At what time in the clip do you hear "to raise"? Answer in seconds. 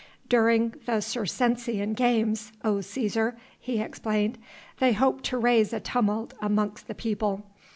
5.21-5.73